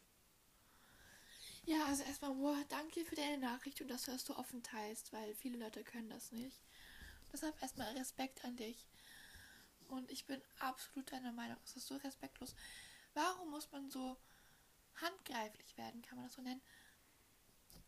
Ja, 1.66 1.86
also 1.86 2.04
erstmal, 2.04 2.36
wow, 2.38 2.58
danke 2.68 3.06
für 3.06 3.16
deine 3.16 3.38
Nachricht 3.38 3.80
und 3.82 3.90
dass 3.90 4.04
du 4.04 4.12
das 4.12 4.26
so 4.26 4.36
offen 4.36 4.64
teilst, 4.64 5.14
weil 5.14 5.36
viele 5.36 5.60
Leute 5.60 5.84
können 5.84 6.10
das 6.10 6.32
nicht. 6.32 6.58
Deshalb 7.32 7.62
erstmal 7.62 7.96
Respekt 7.96 8.44
an 8.44 8.56
dich. 8.58 8.88
Und 9.90 10.10
ich 10.12 10.26
bin 10.26 10.42
absolut 10.60 11.12
deiner 11.12 11.32
Meinung. 11.32 11.58
Es 11.66 11.76
ist 11.76 11.88
so 11.88 11.98
respektlos. 11.98 12.56
Warum 13.14 13.50
muss 13.50 13.72
man 13.72 13.90
so 13.90 14.18
handgreiflich 14.96 15.78
werden, 15.78 16.02
kann 16.02 16.18
man 16.18 16.28
das 16.28 16.36
so 16.36 16.42
nennen? 16.42 16.62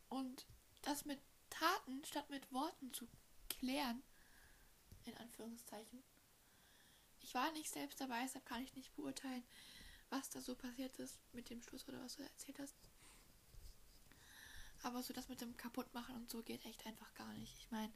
Und 0.08 0.44
das 0.82 1.04
mit 1.04 1.20
Taten 1.48 2.04
statt 2.04 2.28
mit 2.28 2.52
Worten 2.52 2.92
zu 2.92 3.08
klären, 3.48 4.02
in 5.04 5.16
Anführungszeichen. 5.18 6.02
Ich 7.20 7.34
war 7.34 7.52
nicht 7.52 7.70
selbst 7.70 8.00
dabei, 8.00 8.22
deshalb 8.22 8.44
kann 8.46 8.62
ich 8.62 8.74
nicht 8.74 8.94
beurteilen, 8.96 9.44
was 10.10 10.28
da 10.28 10.40
so 10.40 10.54
passiert 10.54 10.98
ist 10.98 11.18
mit 11.32 11.50
dem 11.50 11.62
Schluss 11.62 11.86
oder 11.88 12.02
was 12.02 12.16
du 12.16 12.22
erzählt 12.22 12.58
hast. 12.58 12.74
Aber 14.82 15.02
so 15.02 15.12
das 15.14 15.28
mit 15.28 15.40
dem 15.40 15.56
Kaputtmachen 15.56 16.16
und 16.16 16.28
so 16.28 16.42
geht 16.42 16.64
echt 16.64 16.84
einfach 16.86 17.14
gar 17.14 17.32
nicht. 17.34 17.56
Ich 17.58 17.70
meine, 17.70 17.92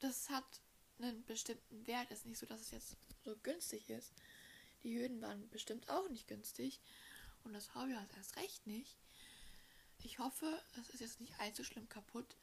das 0.00 0.30
hat 0.30 0.60
einen 0.98 1.24
bestimmten 1.24 1.86
Wert. 1.86 2.10
Es 2.10 2.20
ist 2.20 2.26
nicht 2.26 2.38
so, 2.38 2.46
dass 2.46 2.60
es 2.60 2.70
jetzt 2.70 2.96
so 3.24 3.36
günstig 3.42 3.88
ist. 3.90 4.12
Die 4.82 4.98
Hürden 4.98 5.20
waren 5.22 5.48
bestimmt 5.50 5.88
auch 5.88 6.08
nicht 6.08 6.28
günstig. 6.28 6.80
Und 7.44 7.52
das 7.52 7.74
Hobbyhaus 7.74 8.08
erst 8.16 8.36
recht 8.36 8.66
nicht. 8.66 8.96
Ich 10.04 10.18
hoffe, 10.18 10.60
es 10.80 10.90
ist 10.90 11.00
jetzt 11.00 11.20
nicht 11.20 11.38
allzu 11.38 11.64
schlimm 11.64 11.88
kaputt, 11.88 12.36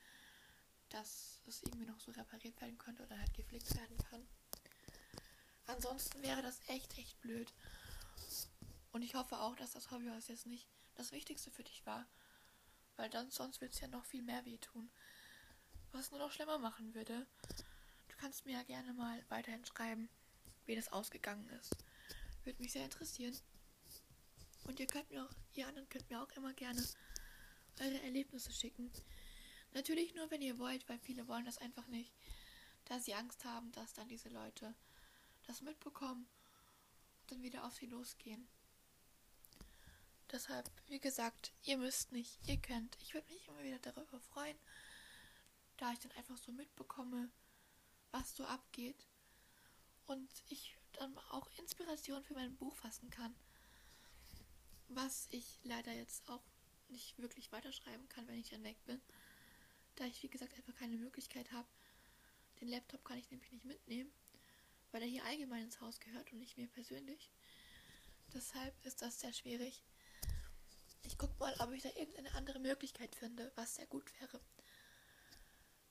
dass 0.89 1.41
es 1.47 1.61
irgendwie 1.63 1.85
noch 1.85 1.99
so 1.99 2.11
repariert 2.11 2.59
werden 2.61 2.77
könnte 2.77 3.03
oder 3.03 3.17
halt 3.17 3.33
gepflegt 3.33 3.75
werden 3.75 3.97
kann. 4.09 4.25
Ansonsten 5.67 6.21
wäre 6.23 6.41
das 6.41 6.59
echt, 6.67 6.97
echt 6.97 7.19
blöd. 7.21 7.53
Und 8.91 9.03
ich 9.03 9.15
hoffe 9.15 9.39
auch, 9.39 9.55
dass 9.55 9.71
das 9.71 9.91
Hobbyhaus 9.91 10.27
jetzt 10.27 10.47
nicht 10.47 10.67
das 10.95 11.11
Wichtigste 11.11 11.51
für 11.51 11.63
dich 11.63 11.85
war. 11.85 12.07
Weil 12.95 13.09
dann 13.09 13.29
sonst 13.29 13.61
wird 13.61 13.73
es 13.73 13.79
ja 13.79 13.87
noch 13.87 14.05
viel 14.05 14.21
mehr 14.21 14.45
wehtun. 14.45 14.89
Was 15.91 16.11
nur 16.11 16.19
noch 16.19 16.31
schlimmer 16.31 16.57
machen 16.57 16.93
würde 16.93 17.25
kannst 18.19 18.45
mir 18.45 18.53
ja 18.53 18.63
gerne 18.63 18.93
mal 18.93 19.23
weiterhin 19.29 19.65
schreiben, 19.65 20.09
wie 20.65 20.75
das 20.75 20.91
ausgegangen 20.91 21.47
ist. 21.61 21.75
Würde 22.43 22.61
mich 22.61 22.73
sehr 22.73 22.83
interessieren. 22.83 23.35
Und 24.65 24.79
ihr 24.79 24.87
könnt 24.87 25.09
mir 25.09 25.23
auch, 25.23 25.33
ihr 25.53 25.67
anderen 25.67 25.89
könnt 25.89 26.09
mir 26.09 26.21
auch 26.21 26.31
immer 26.31 26.53
gerne 26.53 26.83
eure 27.79 28.01
Erlebnisse 28.01 28.51
schicken. 28.51 28.91
Natürlich 29.73 30.13
nur, 30.15 30.29
wenn 30.31 30.41
ihr 30.41 30.59
wollt, 30.59 30.87
weil 30.89 30.99
viele 30.99 31.27
wollen 31.27 31.45
das 31.45 31.57
einfach 31.59 31.87
nicht. 31.87 32.13
Da 32.85 32.99
sie 32.99 33.13
Angst 33.13 33.45
haben, 33.45 33.71
dass 33.71 33.93
dann 33.93 34.09
diese 34.09 34.29
Leute 34.29 34.75
das 35.47 35.61
mitbekommen 35.61 36.27
und 37.21 37.31
dann 37.31 37.41
wieder 37.41 37.65
auf 37.65 37.75
sie 37.75 37.85
losgehen. 37.85 38.47
Deshalb, 40.31 40.69
wie 40.87 40.99
gesagt, 40.99 41.53
ihr 41.63 41.77
müsst 41.77 42.11
nicht, 42.11 42.37
ihr 42.47 42.57
könnt. 42.57 42.97
Ich 43.01 43.13
würde 43.13 43.31
mich 43.33 43.47
immer 43.47 43.63
wieder 43.63 43.79
darüber 43.79 44.19
freuen, 44.19 44.57
da 45.77 45.91
ich 45.91 45.99
dann 45.99 46.11
einfach 46.11 46.37
so 46.37 46.51
mitbekomme, 46.51 47.29
was 48.11 48.35
so 48.35 48.45
abgeht. 48.45 49.07
Und 50.05 50.29
ich 50.49 50.75
dann 50.93 51.17
auch 51.29 51.47
Inspiration 51.57 52.23
für 52.23 52.33
mein 52.33 52.55
Buch 52.55 52.75
fassen 52.75 53.09
kann. 53.09 53.35
Was 54.87 55.27
ich 55.31 55.59
leider 55.63 55.91
jetzt 55.93 56.27
auch 56.29 56.43
nicht 56.89 57.19
wirklich 57.19 57.51
weiterschreiben 57.51 58.07
kann, 58.09 58.27
wenn 58.27 58.39
ich 58.39 58.49
dann 58.49 58.63
weg 58.63 58.83
bin. 58.85 58.99
Da 59.95 60.05
ich, 60.05 60.23
wie 60.23 60.29
gesagt, 60.29 60.55
einfach 60.55 60.75
keine 60.75 60.97
Möglichkeit 60.97 61.51
habe. 61.51 61.67
Den 62.59 62.69
Laptop 62.69 63.05
kann 63.05 63.17
ich 63.17 63.29
nämlich 63.29 63.51
nicht 63.51 63.65
mitnehmen, 63.65 64.11
weil 64.91 65.01
er 65.01 65.07
hier 65.07 65.23
allgemein 65.25 65.63
ins 65.63 65.79
Haus 65.79 65.99
gehört 65.99 66.31
und 66.31 66.39
nicht 66.39 66.57
mir 66.57 66.67
persönlich. 66.67 67.31
Deshalb 68.33 68.73
ist 68.85 69.01
das 69.01 69.19
sehr 69.19 69.33
schwierig. 69.33 69.83
Ich 71.03 71.17
gucke 71.17 71.37
mal, 71.39 71.55
ob 71.59 71.71
ich 71.71 71.83
da 71.83 71.89
irgendeine 71.89 72.33
andere 72.35 72.59
Möglichkeit 72.59 73.15
finde, 73.15 73.51
was 73.55 73.75
sehr 73.75 73.87
gut 73.87 74.11
wäre. 74.19 74.41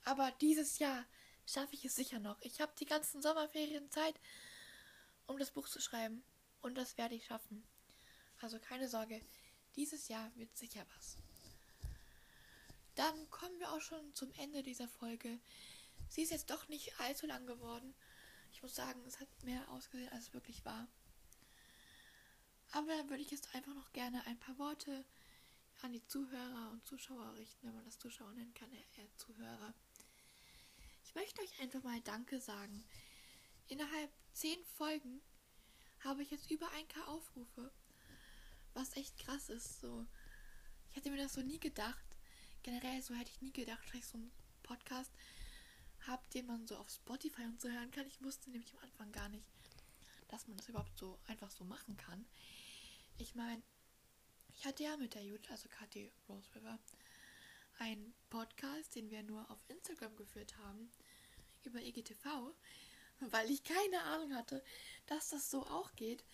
Aber 0.04 0.30
dieses 0.40 0.78
Jahr 0.78 1.06
schaffe 1.49 1.75
ich 1.75 1.85
es 1.85 1.97
sicher 1.97 2.19
noch. 2.19 2.40
Ich 2.43 2.61
habe 2.61 2.73
die 2.78 2.85
ganzen 2.85 3.23
Sommerferien 3.23 3.90
Zeit, 3.90 4.21
um 5.26 5.38
das 5.38 5.50
Buch 5.50 5.69
zu 5.69 5.81
schreiben. 5.81 6.23
Und 6.61 6.76
das 6.76 6.99
werde 6.99 7.14
ich 7.14 7.26
schaffen. 7.26 7.64
Also 8.40 8.59
keine 8.59 8.88
Sorge, 8.88 9.21
dieses 9.76 10.09
Jahr 10.09 10.31
wird 10.37 10.57
sicher 10.57 10.85
was. 10.97 11.17
Dann 12.95 13.31
kommen 13.31 13.59
wir 13.61 13.73
auch 13.73 13.81
schon 13.81 14.14
zum 14.14 14.31
Ende 14.33 14.62
dieser 14.62 14.88
Folge. 14.88 15.38
Sie 16.09 16.23
ist 16.23 16.31
jetzt 16.31 16.50
doch 16.50 16.69
nicht 16.69 16.99
allzu 17.00 17.26
lang 17.26 17.47
geworden. 17.47 17.95
Ich 18.52 18.62
muss 18.62 18.75
sagen, 18.75 19.00
es 19.07 19.21
hat 19.21 19.28
mehr 19.45 19.69
ausgesehen, 19.71 20.11
als 20.12 20.28
es 20.28 20.35
wirklich 20.35 20.64
war. 20.64 20.88
Aber 22.73 22.88
dann 22.88 23.09
würde 23.09 23.23
ich 23.23 23.31
jetzt 23.31 23.55
einfach 23.55 23.75
noch 23.75 23.93
gerne 23.93 24.25
ein 24.26 24.38
paar 24.38 24.59
Worte 24.59 25.05
an 25.83 25.93
die 25.93 26.05
Zuhörer 26.07 26.71
und 26.73 26.85
Zuschauer 26.85 27.35
richten, 27.37 27.67
wenn 27.67 27.75
man 27.75 27.85
das 27.85 27.99
Zuschauer 27.99 28.33
nennen 28.33 28.52
kann, 28.52 28.71
eher 28.73 29.17
Zuhörer. 29.17 29.75
Ich 31.09 31.15
möchte 31.15 31.41
euch 31.41 31.59
einfach 31.59 31.83
mal 31.83 32.03
Danke 32.03 32.38
sagen. 32.38 32.85
Innerhalb 33.69 34.12
zehn 34.35 34.62
Folgen 34.77 35.23
habe 36.00 36.23
ich 36.23 36.31
jetzt 36.31 36.50
über 36.50 36.67
1K 36.67 37.03
Aufrufe. 37.07 37.73
Was 38.75 38.95
echt 38.95 39.17
krass 39.17 39.49
ist. 39.49 39.81
So. 39.81 40.05
Ich 40.91 40.97
hätte 40.97 41.11
mir 41.11 41.17
das 41.17 41.33
so 41.33 41.41
nie 41.41 41.59
gedacht. 41.59 42.05
Generell 42.62 43.00
so 43.00 43.15
hätte 43.15 43.31
ich 43.31 43.41
nie 43.41 43.55
gedacht, 43.55 43.83
dass 43.88 43.95
ich 43.95 44.07
so 44.07 44.19
einen 44.19 44.31
Podcast 44.62 45.11
habe, 46.07 46.23
den 46.35 46.45
man 46.45 46.67
so 46.67 46.77
auf 46.77 46.91
Spotify 46.91 47.45
und 47.45 47.59
so 47.59 47.71
hören 47.71 47.91
kann. 47.91 48.07
Ich 48.07 48.23
wusste 48.23 48.50
nämlich 48.50 48.75
am 48.75 48.81
Anfang 48.81 49.11
gar 49.11 49.31
nicht, 49.31 49.47
dass 50.29 50.47
man 50.47 50.59
das 50.59 50.69
überhaupt 50.69 50.99
so 50.99 51.19
einfach 51.27 51.50
so 51.50 51.65
machen 51.65 51.97
kann. 51.97 52.27
Ich 53.17 53.35
meine, 53.35 53.62
ich 54.59 54.67
hatte 54.67 54.83
ja 54.83 54.95
mit 54.99 55.15
der 55.15 55.25
Judith, 55.25 55.50
also 55.50 55.71
Kathi 55.71 56.12
Rose 56.29 56.55
River, 56.55 56.79
ein 57.78 58.14
Podcast, 58.30 58.94
den 58.94 59.11
wir 59.11 59.23
nur 59.23 59.50
auf 59.50 59.58
Instagram 59.68 60.16
geführt 60.16 60.56
haben, 60.58 60.90
über 61.64 61.80
EGTV, 61.80 62.54
weil 63.20 63.50
ich 63.50 63.64
keine 63.64 64.02
Ahnung 64.02 64.35
hatte, 64.35 64.62
dass 65.06 65.30
das 65.30 65.50
so 65.50 65.66
auch 65.66 65.94
geht. 65.94 66.25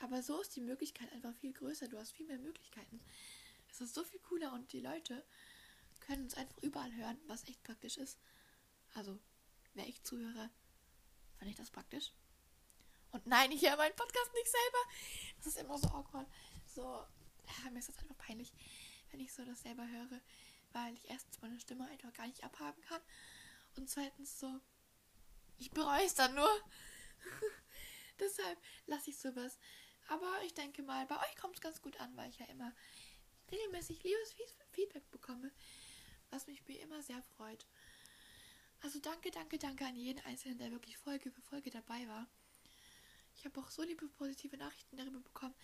Aber 0.00 0.22
so 0.22 0.40
ist 0.40 0.56
die 0.56 0.60
Möglichkeit 0.60 1.12
einfach 1.12 1.34
viel 1.34 1.52
größer. 1.52 1.88
Du 1.88 1.98
hast 1.98 2.12
viel 2.12 2.26
mehr 2.26 2.38
Möglichkeiten. 2.38 3.00
Es 3.70 3.80
ist 3.80 3.94
so 3.94 4.04
viel 4.04 4.20
cooler 4.20 4.52
und 4.52 4.72
die 4.72 4.80
Leute 4.80 5.24
können 6.00 6.24
uns 6.24 6.34
einfach 6.34 6.56
überall 6.62 6.94
hören, 6.94 7.18
was 7.26 7.46
echt 7.46 7.62
praktisch 7.62 7.98
ist. 7.98 8.18
Also, 8.94 9.18
wäre 9.74 9.86
ich 9.88 10.02
Zuhörer, 10.02 10.50
fand 11.38 11.50
ich 11.50 11.56
das 11.56 11.70
praktisch. 11.70 12.12
Und 13.12 13.26
nein, 13.26 13.52
ich 13.52 13.62
höre 13.62 13.76
meinen 13.76 13.94
Podcast 13.94 14.32
nicht 14.34 14.50
selber. 14.50 14.78
Das 15.36 15.46
ist 15.46 15.58
immer 15.58 15.78
so 15.78 15.88
awkward. 15.88 16.26
So, 16.66 17.04
mir 17.70 17.78
ist 17.78 17.88
das 17.88 17.98
einfach 17.98 18.16
peinlich, 18.18 18.52
wenn 19.10 19.20
ich 19.20 19.32
so 19.32 19.44
das 19.44 19.60
selber 19.60 19.86
höre, 19.86 20.20
weil 20.72 20.94
ich 20.94 21.08
erstens 21.10 21.40
meine 21.40 21.58
Stimme 21.60 21.86
einfach 21.88 22.12
gar 22.12 22.26
nicht 22.26 22.44
abhaben 22.44 22.80
kann. 22.82 23.00
Und 23.76 23.88
zweitens 23.88 24.38
so, 24.38 24.60
ich 25.58 25.70
bereue 25.70 26.04
es 26.04 26.14
dann 26.14 26.34
nur. 26.34 26.50
Deshalb 28.20 28.58
lasse 28.86 29.10
ich 29.10 29.18
sowas. 29.18 29.58
Aber 30.08 30.42
ich 30.44 30.54
denke 30.54 30.82
mal, 30.82 31.06
bei 31.06 31.16
euch 31.16 31.36
kommt 31.36 31.54
es 31.54 31.60
ganz 31.60 31.80
gut 31.82 32.00
an, 32.00 32.16
weil 32.16 32.30
ich 32.30 32.38
ja 32.38 32.46
immer 32.46 32.74
regelmäßig 33.50 34.02
liebes 34.02 34.34
Feedback 34.72 35.10
bekomme, 35.10 35.52
was 36.30 36.46
mich 36.46 36.66
mir 36.66 36.80
immer 36.80 37.02
sehr 37.02 37.22
freut. 37.36 37.66
Also 38.82 38.98
danke, 38.98 39.30
danke, 39.30 39.58
danke 39.58 39.84
an 39.84 39.96
jeden 39.96 40.24
Einzelnen, 40.24 40.58
der 40.58 40.70
wirklich 40.70 40.96
Folge 40.96 41.30
für 41.30 41.42
Folge 41.42 41.70
dabei 41.70 42.08
war. 42.08 42.26
Ich 43.36 43.44
habe 43.44 43.60
auch 43.60 43.70
so 43.70 43.82
liebe 43.82 44.08
positive 44.08 44.56
Nachrichten 44.56 44.96
darüber 44.96 45.20
bekommen, 45.20 45.54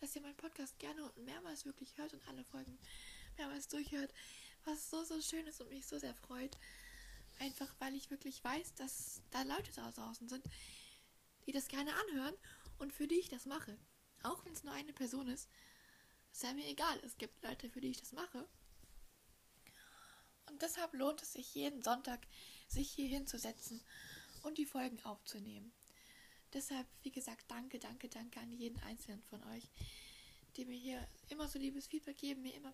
dass 0.00 0.16
ihr 0.16 0.22
meinen 0.22 0.36
Podcast 0.36 0.78
gerne 0.78 1.04
und 1.04 1.24
mehrmals 1.24 1.64
wirklich 1.64 1.96
hört 1.98 2.14
und 2.14 2.26
alle 2.28 2.44
Folgen 2.44 2.78
mehrmals 3.38 3.68
durchhört, 3.68 4.12
was 4.64 4.90
so, 4.90 5.04
so 5.04 5.20
schön 5.20 5.46
ist 5.46 5.60
und 5.60 5.70
mich 5.70 5.86
so 5.86 5.98
sehr 5.98 6.14
freut. 6.14 6.56
Einfach 7.38 7.74
weil 7.78 7.94
ich 7.94 8.10
wirklich 8.10 8.42
weiß, 8.42 8.74
dass 8.74 9.20
da 9.30 9.42
Leute 9.42 9.72
draußen 9.72 10.28
sind, 10.28 10.44
die 11.46 11.52
das 11.52 11.68
gerne 11.68 11.94
anhören 11.94 12.34
und 12.78 12.92
für 12.92 13.06
die 13.06 13.18
ich 13.18 13.28
das 13.28 13.46
mache. 13.46 13.78
Auch 14.22 14.44
wenn 14.44 14.52
es 14.52 14.64
nur 14.64 14.72
eine 14.72 14.92
Person 14.92 15.28
ist. 15.28 15.48
Ist 16.32 16.42
ja 16.42 16.52
mir 16.52 16.66
egal. 16.66 16.98
Es 17.04 17.16
gibt 17.18 17.42
Leute, 17.42 17.70
für 17.70 17.80
die 17.80 17.90
ich 17.90 17.98
das 17.98 18.12
mache. 18.12 18.48
Und 20.46 20.62
deshalb 20.62 20.92
lohnt 20.94 21.22
es 21.22 21.32
sich 21.32 21.54
jeden 21.54 21.82
Sonntag, 21.82 22.26
sich 22.68 22.90
hier 22.90 23.08
hinzusetzen 23.08 23.82
und 24.42 24.58
die 24.58 24.66
Folgen 24.66 25.00
aufzunehmen. 25.04 25.72
Deshalb, 26.52 26.86
wie 27.02 27.10
gesagt, 27.10 27.44
danke, 27.48 27.78
danke, 27.78 28.08
danke 28.08 28.40
an 28.40 28.52
jeden 28.52 28.80
einzelnen 28.80 29.22
von 29.24 29.42
euch, 29.44 29.68
die 30.56 30.64
mir 30.64 30.78
hier 30.78 31.06
immer 31.28 31.48
so 31.48 31.58
liebes 31.58 31.86
Feedback 31.86 32.16
geben, 32.16 32.42
mir 32.42 32.54
immer 32.54 32.72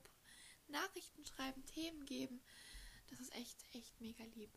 Nachrichten 0.72 1.24
schreiben, 1.24 1.64
Themen 1.66 2.04
geben. 2.04 2.42
Das 3.10 3.20
ist 3.20 3.34
echt, 3.34 3.64
echt 3.72 4.00
mega 4.00 4.24
lieb. 4.34 4.50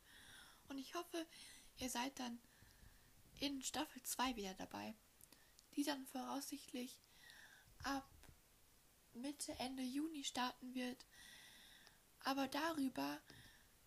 Und 0.67 0.77
ich 0.77 0.95
hoffe, 0.95 1.25
ihr 1.77 1.89
seid 1.89 2.17
dann 2.19 2.39
in 3.39 3.62
Staffel 3.62 4.01
2 4.01 4.36
wieder 4.36 4.53
dabei, 4.55 4.95
die 5.75 5.84
dann 5.84 6.05
voraussichtlich 6.07 7.00
ab 7.84 8.10
Mitte, 9.13 9.53
Ende 9.60 9.84
Juni 9.84 10.24
starten 10.24 10.74
wird. 10.74 11.05
Aber 12.24 12.48
darüber 12.48 13.22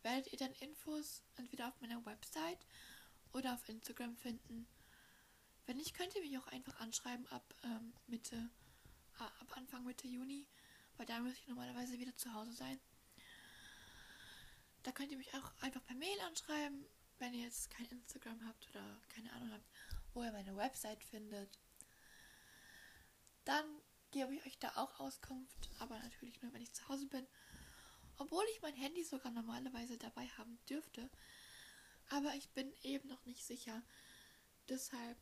werdet 0.03 0.33
ihr 0.33 0.39
dann 0.39 0.53
Infos 0.55 1.23
entweder 1.37 1.69
auf 1.69 1.81
meiner 1.81 2.05
Website 2.07 2.65
oder 3.33 3.55
auf 3.55 3.69
Instagram 3.69 4.17
finden. 4.17 4.67
Wenn 5.67 5.77
nicht, 5.77 5.95
könnt 5.95 6.15
ihr 6.15 6.23
mich 6.23 6.39
auch 6.39 6.47
einfach 6.49 6.79
anschreiben 6.81 7.27
ab 7.29 7.55
ähm, 7.65 7.93
Mitte, 8.07 8.51
äh, 9.19 9.23
ab 9.23 9.57
Anfang 9.57 9.85
Mitte 9.85 10.07
Juni, 10.07 10.47
weil 10.99 11.07
da 11.07 11.19
müsste 11.21 11.41
ich 11.41 11.49
normalerweise 11.49 11.99
wieder 11.99 12.15
zu 12.17 12.33
Hause 12.35 12.53
sein. 12.53 12.79
Da 14.83 14.93
könnt 14.93 15.11
ihr 15.11 15.19
mich 15.19 15.33
auch 15.35 15.53
einfach 15.61 15.85
per 15.85 15.97
Mail 15.97 16.21
anschreiben, 16.27 16.85
wenn 17.19 17.35
ihr 17.35 17.45
jetzt 17.45 17.71
kein 17.71 17.87
Instagram 17.87 18.47
habt 18.47 18.69
oder 18.71 19.01
keine 19.09 19.33
Ahnung 19.33 19.53
habt, 19.53 19.65
wo 20.13 20.23
ihr 20.23 20.33
meine 20.33 20.57
Website 20.57 21.03
findet. 21.03 21.59
Dann 23.45 23.65
gebe 24.11 24.35
ich 24.35 24.45
euch 24.47 24.59
da 24.59 24.73
auch 24.77 25.01
Auskunft, 25.01 25.71
aber 25.79 25.99
natürlich 26.01 26.43
nur, 26.43 26.53
wenn 26.53 26.63
ich 26.63 26.73
zu 26.73 26.87
Hause 26.89 27.07
bin. 27.07 27.27
Obwohl 28.19 28.45
ich 28.53 28.63
mein 28.63 28.75
Handy 28.75 29.05
sogar 29.05 29.31
normalerweise 29.31 29.97
dabei 29.97 30.27
haben 30.39 30.59
dürfte. 30.69 31.09
Aber 32.11 32.35
ich 32.35 32.49
bin 32.51 32.73
eben 32.83 33.09
noch 33.09 33.25
nicht 33.27 33.45
sicher. 33.45 33.83
Deshalb 34.69 35.19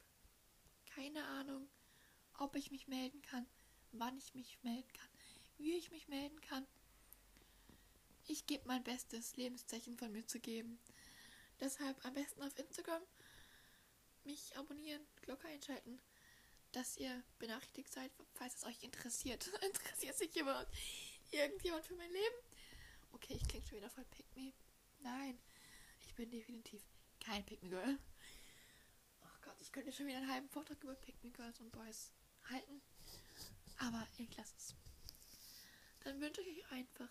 keine 0.86 1.24
Ahnung, 1.26 1.68
ob 2.38 2.56
ich 2.56 2.70
mich 2.70 2.88
melden 2.88 3.20
kann, 3.20 3.46
wann 3.92 4.16
ich 4.16 4.34
mich 4.34 4.62
melden 4.62 4.90
kann, 4.94 5.10
wie 5.58 5.76
ich 5.76 5.90
mich 5.90 6.08
melden 6.08 6.40
kann. 6.40 6.66
Ich 8.26 8.46
gebe 8.46 8.66
mein 8.66 8.82
bestes, 8.82 9.36
Lebenszeichen 9.36 9.96
von 9.96 10.12
mir 10.12 10.26
zu 10.26 10.40
geben. 10.40 10.78
Deshalb 11.60 12.04
am 12.04 12.14
besten 12.14 12.42
auf 12.42 12.58
Instagram 12.58 13.02
mich 14.24 14.56
abonnieren, 14.56 15.06
Glocke 15.22 15.46
einschalten, 15.48 16.00
dass 16.72 16.96
ihr 16.96 17.22
benachrichtigt 17.38 17.92
seid, 17.92 18.10
falls 18.34 18.56
es 18.56 18.64
euch 18.64 18.82
interessiert. 18.82 19.46
interessiert 19.62 20.18
sich 20.18 20.34
jemand, 20.34 20.68
irgendjemand 21.30 21.86
für 21.86 21.94
mein 21.94 22.10
Leben? 22.10 22.36
Okay, 23.12 23.34
ich 23.40 23.48
klinge 23.48 23.66
schon 23.66 23.78
wieder 23.78 23.90
voll 23.90 24.04
Pick 24.06 24.26
Me. 24.36 24.52
Nein, 25.00 25.38
ich 26.00 26.14
bin 26.14 26.30
definitiv 26.30 26.82
kein 27.20 27.46
Pick 27.46 27.62
Me 27.62 27.70
Girl. 27.70 27.98
Gott, 29.46 29.60
ich 29.60 29.70
könnte 29.70 29.92
schon 29.92 30.08
wieder 30.08 30.18
einen 30.18 30.30
halben 30.30 30.48
Vortrag 30.48 30.82
über 30.82 30.96
Pick 30.96 31.22
Me 31.22 31.30
Girls 31.30 31.60
und 31.60 31.70
Boys 31.70 32.10
halten. 32.50 32.82
Aber 33.78 34.04
ich 34.18 34.36
lasse 34.36 34.54
es. 34.56 34.74
Dann 36.06 36.20
wünsche 36.20 36.40
ich 36.40 36.48
euch 36.48 36.70
einfach, 36.70 37.08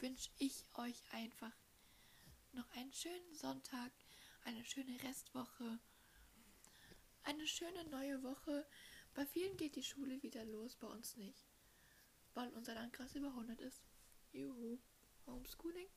wünsche 0.00 0.28
ich 0.36 0.66
euch 0.74 1.02
einfach 1.12 1.56
noch 2.52 2.70
einen 2.72 2.92
schönen 2.92 3.34
Sonntag, 3.34 3.90
eine 4.44 4.62
schöne 4.62 5.02
Restwoche, 5.02 5.78
eine 7.22 7.46
schöne 7.46 7.82
neue 7.86 8.22
Woche. 8.22 8.66
Bei 9.14 9.24
vielen 9.24 9.56
geht 9.56 9.74
die 9.74 9.82
Schule 9.82 10.22
wieder 10.22 10.44
los, 10.44 10.76
bei 10.76 10.86
uns 10.86 11.16
nicht. 11.16 11.48
Weil 12.34 12.52
unser 12.52 12.74
Landkreis 12.74 13.14
über 13.14 13.28
100 13.28 13.58
ist. 13.62 13.80
Juhu. 14.32 14.78
Homeschooling. 15.26 15.88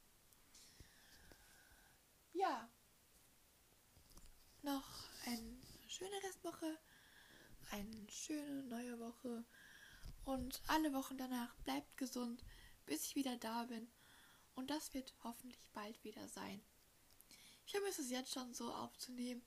Ja. 2.31 2.69
Noch 4.62 5.09
eine 5.25 5.57
schöne 5.89 6.23
Restwoche, 6.23 6.79
eine 7.71 8.09
schöne 8.09 8.63
neue 8.63 8.97
Woche 8.97 9.43
und 10.25 10.62
alle 10.67 10.93
Wochen 10.93 11.17
danach 11.17 11.55
bleibt 11.57 11.97
gesund, 11.97 12.43
bis 12.86 13.05
ich 13.05 13.15
wieder 13.15 13.38
da 13.38 13.63
bin. 13.65 13.88
Und 14.55 14.69
das 14.69 14.93
wird 14.93 15.13
hoffentlich 15.23 15.69
bald 15.73 16.03
wieder 16.03 16.27
sein. 16.27 16.62
Ich 17.65 17.71
vermisse 17.71 18.01
es 18.01 18.09
jetzt 18.09 18.33
schon 18.33 18.53
so 18.53 18.73
aufzunehmen, 18.73 19.43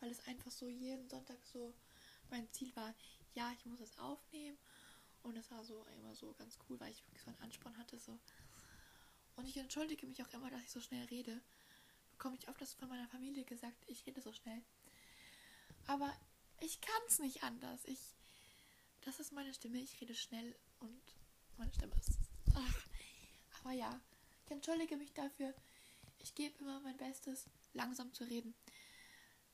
weil 0.00 0.10
es 0.10 0.26
einfach 0.26 0.50
so 0.50 0.68
jeden 0.68 1.08
Sonntag 1.08 1.38
so 1.44 1.74
mein 2.30 2.50
Ziel 2.52 2.74
war. 2.74 2.94
Ja, 3.34 3.52
ich 3.52 3.64
muss 3.66 3.80
es 3.80 3.98
aufnehmen. 3.98 4.58
Und 5.22 5.36
das 5.36 5.50
war 5.50 5.64
so 5.64 5.84
immer 5.96 6.14
so 6.14 6.32
ganz 6.34 6.58
cool, 6.68 6.78
weil 6.80 6.90
ich 6.90 7.04
wirklich 7.06 7.22
so 7.22 7.30
einen 7.30 7.40
Ansporn 7.40 7.76
hatte. 7.78 7.98
So. 7.98 8.18
Und 9.36 9.46
ich 9.46 9.56
entschuldige 9.56 10.06
mich 10.06 10.22
auch 10.22 10.32
immer, 10.32 10.50
dass 10.50 10.62
ich 10.62 10.70
so 10.70 10.80
schnell 10.80 11.04
rede. 11.06 11.40
Bekomme 12.10 12.36
ich 12.36 12.48
oft 12.48 12.60
das 12.60 12.74
von 12.74 12.88
meiner 12.88 13.08
Familie 13.08 13.44
gesagt, 13.44 13.82
ich 13.86 14.06
rede 14.06 14.20
so 14.20 14.32
schnell. 14.32 14.62
Aber 15.86 16.12
ich 16.60 16.80
kann 16.80 17.02
es 17.08 17.18
nicht 17.18 17.42
anders. 17.42 17.84
Ich, 17.84 17.98
das 19.04 19.20
ist 19.20 19.32
meine 19.32 19.52
Stimme. 19.52 19.78
Ich 19.78 20.00
rede 20.00 20.14
schnell 20.14 20.56
und 20.80 21.02
meine 21.56 21.72
Stimme 21.72 21.94
ist. 21.96 22.18
Ach. 22.54 22.86
Aber 23.60 23.72
ja, 23.72 24.00
ich 24.44 24.50
entschuldige 24.50 24.96
mich 24.96 25.12
dafür. 25.12 25.54
Ich 26.18 26.34
gebe 26.34 26.58
immer 26.58 26.80
mein 26.80 26.96
Bestes, 26.96 27.46
langsam 27.72 28.12
zu 28.12 28.24
reden. 28.24 28.54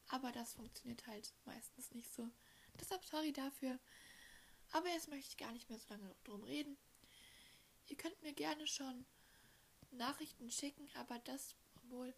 Aber 0.08 0.32
das 0.32 0.54
funktioniert 0.54 1.06
halt 1.06 1.32
meistens 1.44 1.92
nicht 1.92 2.12
so. 2.12 2.28
Deshalb 2.80 3.04
sorry 3.04 3.32
dafür. 3.32 3.78
Aber 4.72 4.88
jetzt 4.88 5.08
möchte 5.08 5.28
ich 5.30 5.36
gar 5.36 5.52
nicht 5.52 5.68
mehr 5.68 5.78
so 5.78 5.88
lange 5.90 6.14
drum 6.24 6.44
reden. 6.44 6.76
Ihr 7.88 7.96
könnt 7.96 8.22
mir 8.22 8.32
gerne 8.32 8.66
schon 8.66 9.04
Nachrichten 9.90 10.50
schicken, 10.50 10.88
aber 10.94 11.18
das 11.20 11.56
wohl, 11.84 12.14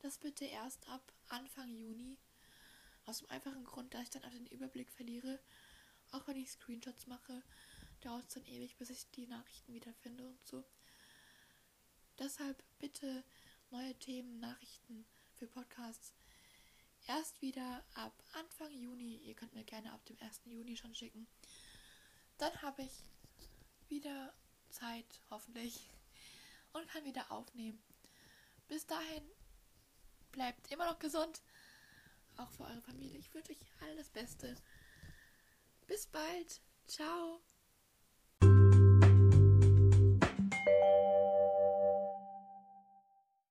das 0.00 0.18
bitte 0.18 0.44
erst 0.44 0.88
ab 0.88 1.12
Anfang 1.28 1.74
Juni. 1.74 2.16
Aus 3.06 3.18
dem 3.18 3.30
einfachen 3.30 3.64
Grund, 3.64 3.94
dass 3.94 4.02
ich 4.04 4.10
dann 4.10 4.24
auch 4.24 4.30
den 4.30 4.46
Überblick 4.46 4.90
verliere. 4.92 5.40
Auch 6.12 6.26
wenn 6.26 6.36
ich 6.36 6.50
Screenshots 6.50 7.06
mache, 7.06 7.42
dauert 8.00 8.28
es 8.28 8.34
dann 8.34 8.44
ewig, 8.46 8.76
bis 8.76 8.90
ich 8.90 9.10
die 9.10 9.26
Nachrichten 9.26 9.74
wiederfinde 9.74 10.26
und 10.26 10.46
so. 10.46 10.64
Deshalb 12.18 12.62
bitte 12.78 13.24
neue 13.70 13.94
Themen, 13.98 14.40
Nachrichten 14.40 15.06
für 15.34 15.46
Podcasts 15.46 16.14
erst 17.06 17.40
wieder 17.42 17.84
ab 17.94 18.22
Anfang 18.34 18.72
Juni. 18.72 19.16
Ihr 19.16 19.34
könnt 19.34 19.54
mir 19.54 19.64
gerne 19.64 19.92
ab 19.92 20.04
dem 20.06 20.18
1. 20.20 20.42
Juni 20.44 20.76
schon 20.76 20.94
schicken. 20.94 21.26
Dann 22.38 22.62
habe 22.62 22.82
ich 22.82 23.04
wieder 23.88 24.34
Zeit, 24.70 25.20
hoffentlich, 25.30 25.88
und 26.72 26.88
kann 26.88 27.04
wieder 27.04 27.30
aufnehmen. 27.32 27.82
Bis 28.68 28.86
dahin 28.86 29.24
bleibt 30.30 30.70
immer 30.70 30.86
noch 30.86 30.98
gesund 30.98 31.42
auch 32.36 32.50
für 32.52 32.64
eure 32.64 32.82
Familie. 32.82 33.18
Ich 33.18 33.32
wünsche 33.34 33.52
euch 33.52 33.64
alles 33.80 34.10
Beste. 34.10 34.54
Bis 35.88 36.06
bald. 36.06 36.60
Ciao. 36.86 37.40